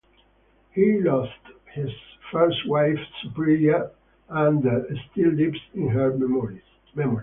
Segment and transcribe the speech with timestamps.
[0.71, 1.29] He lost
[1.75, 1.91] his
[2.31, 3.91] first wife Supriya
[4.29, 4.63] and
[5.11, 6.63] still lives in her memories.